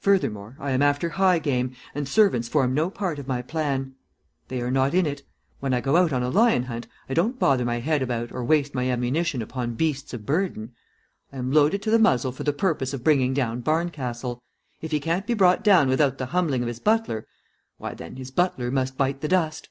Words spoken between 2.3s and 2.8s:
form